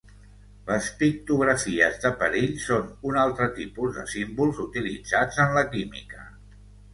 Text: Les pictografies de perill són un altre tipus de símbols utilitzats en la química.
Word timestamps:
Les 0.67 0.85
pictografies 1.01 1.99
de 2.05 2.11
perill 2.21 2.55
són 2.63 2.87
un 3.11 3.19
altre 3.25 3.49
tipus 3.59 3.93
de 3.99 4.07
símbols 4.15 4.63
utilitzats 4.65 5.39
en 5.47 5.55
la 5.59 5.65
química. 5.77 6.27